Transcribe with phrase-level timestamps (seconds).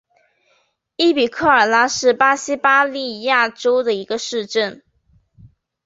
[0.95, 4.81] 伊比科阿拉是巴西巴伊亚州的一个市镇。